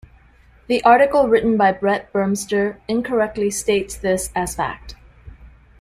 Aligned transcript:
The 0.65 0.83
article 0.83 1.27
written 1.29 1.57
by 1.57 1.73
Brett 1.73 2.11
Burmster 2.11 2.79
incorrectly 2.87 3.51
states 3.51 3.95
this 3.95 4.31
as 4.35 4.55
fact. 4.55 4.95